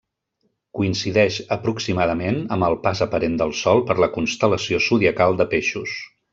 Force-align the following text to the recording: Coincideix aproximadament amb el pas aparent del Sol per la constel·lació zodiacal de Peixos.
Coincideix 0.77 1.37
aproximadament 1.55 2.41
amb 2.57 2.67
el 2.69 2.79
pas 2.87 3.03
aparent 3.09 3.37
del 3.43 3.55
Sol 3.61 3.85
per 3.93 3.99
la 4.05 4.11
constel·lació 4.19 4.85
zodiacal 4.89 5.41
de 5.43 5.49
Peixos. 5.57 5.97